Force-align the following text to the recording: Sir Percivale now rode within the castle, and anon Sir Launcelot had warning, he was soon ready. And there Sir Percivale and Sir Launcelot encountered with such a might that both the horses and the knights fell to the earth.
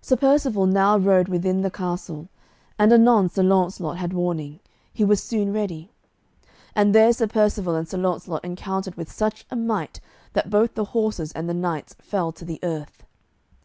Sir 0.00 0.14
Percivale 0.14 0.66
now 0.66 0.96
rode 0.96 1.26
within 1.26 1.62
the 1.62 1.72
castle, 1.72 2.28
and 2.78 2.92
anon 2.92 3.28
Sir 3.28 3.42
Launcelot 3.42 3.96
had 3.96 4.12
warning, 4.12 4.60
he 4.94 5.02
was 5.02 5.20
soon 5.20 5.52
ready. 5.52 5.90
And 6.76 6.94
there 6.94 7.12
Sir 7.12 7.26
Percivale 7.26 7.74
and 7.74 7.88
Sir 7.88 7.98
Launcelot 7.98 8.44
encountered 8.44 8.94
with 8.94 9.10
such 9.10 9.46
a 9.50 9.56
might 9.56 9.98
that 10.34 10.50
both 10.50 10.74
the 10.76 10.84
horses 10.94 11.32
and 11.32 11.48
the 11.48 11.54
knights 11.54 11.96
fell 12.00 12.30
to 12.30 12.44
the 12.44 12.60
earth. 12.62 13.02